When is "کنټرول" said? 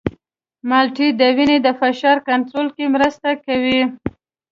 2.29-2.67